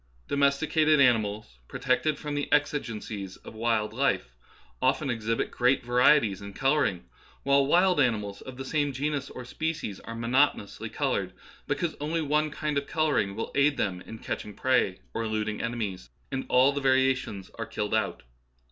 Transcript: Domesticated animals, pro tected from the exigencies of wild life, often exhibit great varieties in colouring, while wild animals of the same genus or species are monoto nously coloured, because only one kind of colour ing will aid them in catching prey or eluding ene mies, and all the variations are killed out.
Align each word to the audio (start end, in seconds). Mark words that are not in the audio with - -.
Domesticated 0.27 0.99
animals, 0.99 1.59
pro 1.67 1.79
tected 1.79 2.17
from 2.17 2.33
the 2.33 2.51
exigencies 2.51 3.37
of 3.37 3.53
wild 3.53 3.93
life, 3.93 4.33
often 4.81 5.11
exhibit 5.11 5.51
great 5.51 5.83
varieties 5.83 6.41
in 6.41 6.53
colouring, 6.53 7.05
while 7.43 7.67
wild 7.67 7.99
animals 8.01 8.41
of 8.41 8.57
the 8.57 8.65
same 8.65 8.93
genus 8.93 9.29
or 9.29 9.45
species 9.45 9.99
are 9.99 10.15
monoto 10.15 10.55
nously 10.55 10.91
coloured, 10.91 11.33
because 11.67 11.95
only 12.01 12.19
one 12.19 12.49
kind 12.49 12.79
of 12.79 12.87
colour 12.87 13.19
ing 13.19 13.35
will 13.35 13.51
aid 13.53 13.77
them 13.77 14.01
in 14.01 14.17
catching 14.17 14.55
prey 14.55 14.97
or 15.13 15.21
eluding 15.21 15.61
ene 15.61 15.75
mies, 15.75 16.09
and 16.31 16.47
all 16.49 16.71
the 16.73 16.81
variations 16.81 17.51
are 17.59 17.67
killed 17.67 17.93
out. 17.93 18.23